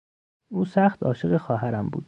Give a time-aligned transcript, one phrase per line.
[0.51, 1.99] او سخت عاشق خواهرم بود.